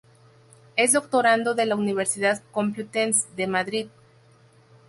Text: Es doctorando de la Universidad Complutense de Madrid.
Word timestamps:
Es 0.77 0.93
doctorando 0.93 1.53
de 1.53 1.67
la 1.67 1.75
Universidad 1.75 2.41
Complutense 2.51 3.27
de 3.37 3.45
Madrid. 3.45 3.87